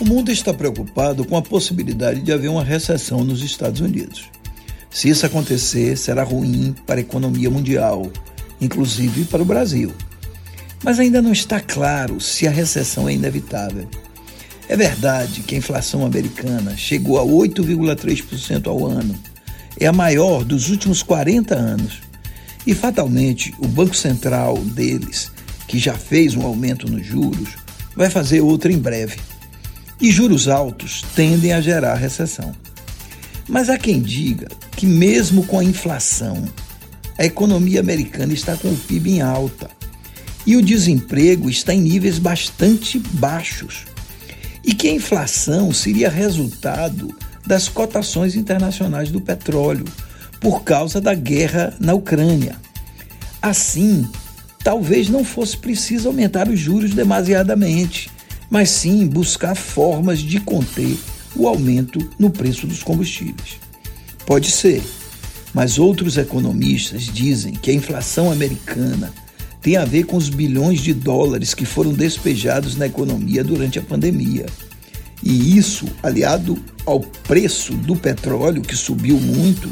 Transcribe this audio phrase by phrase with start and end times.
[0.00, 4.30] O mundo está preocupado com a possibilidade de haver uma recessão nos Estados Unidos.
[4.90, 8.10] Se isso acontecer, será ruim para a economia mundial,
[8.58, 9.92] inclusive para o Brasil.
[10.82, 13.86] Mas ainda não está claro se a recessão é inevitável.
[14.70, 19.14] É verdade que a inflação americana chegou a 8,3% ao ano.
[19.78, 22.00] É a maior dos últimos 40 anos.
[22.66, 25.30] E fatalmente, o Banco Central deles,
[25.68, 27.50] que já fez um aumento nos juros,
[27.94, 29.18] vai fazer outro em breve.
[30.00, 32.54] E juros altos tendem a gerar recessão.
[33.48, 36.42] Mas há quem diga que, mesmo com a inflação,
[37.18, 39.68] a economia americana está com o PIB em alta
[40.46, 43.84] e o desemprego está em níveis bastante baixos.
[44.64, 47.14] E que a inflação seria resultado
[47.46, 49.84] das cotações internacionais do petróleo,
[50.40, 52.56] por causa da guerra na Ucrânia.
[53.42, 54.08] Assim,
[54.64, 58.10] talvez não fosse preciso aumentar os juros demasiadamente,
[58.50, 60.98] mas sim buscar formas de conter
[61.36, 63.58] o aumento no preço dos combustíveis.
[64.26, 64.82] Pode ser,
[65.54, 69.12] mas outros economistas dizem que a inflação americana
[69.62, 73.82] tem a ver com os bilhões de dólares que foram despejados na economia durante a
[73.82, 74.46] pandemia.
[75.22, 79.70] E isso, aliado ao preço do petróleo, que subiu muito,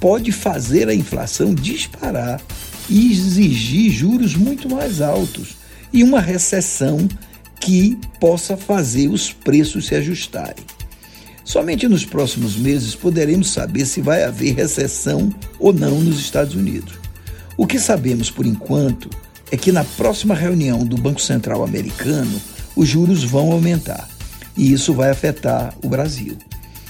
[0.00, 2.40] pode fazer a inflação disparar
[2.88, 5.56] e exigir juros muito mais altos
[5.92, 7.08] e uma recessão
[7.60, 10.64] que possa fazer os preços se ajustarem.
[11.44, 16.94] Somente nos próximos meses poderemos saber se vai haver recessão ou não nos Estados Unidos.
[17.56, 19.10] O que sabemos por enquanto
[19.52, 22.40] é que na próxima reunião do Banco Central americano,
[22.74, 24.08] os juros vão aumentar
[24.56, 26.38] e isso vai afetar o Brasil.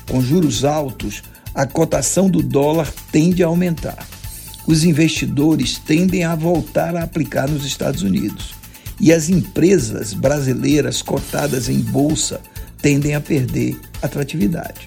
[0.08, 1.22] Com juros altos,
[1.54, 4.06] a cotação do dólar tende a aumentar.
[4.66, 8.60] Os investidores tendem a voltar a aplicar nos Estados Unidos
[9.00, 12.40] e as empresas brasileiras cotadas em bolsa
[12.80, 14.86] tendem a perder atratividade.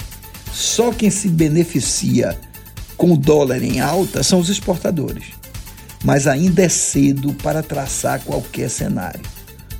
[0.51, 2.37] Só quem se beneficia
[2.95, 5.25] com o dólar em alta são os exportadores.
[6.03, 9.21] Mas ainda é cedo para traçar qualquer cenário.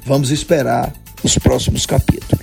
[0.06, 0.92] Vamos esperar
[1.22, 2.43] os próximos capítulos.